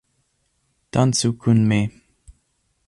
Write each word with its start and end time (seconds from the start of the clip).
Dancu 0.91 1.29
kun 1.41 1.59
mi! 1.69 1.79